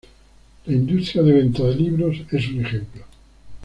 [0.65, 3.03] La industria de venta de libros es un ejemplo.